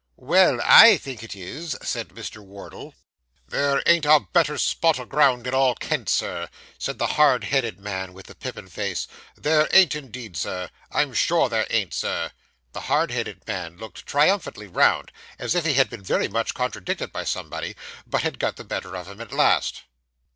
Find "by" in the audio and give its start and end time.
17.11-17.23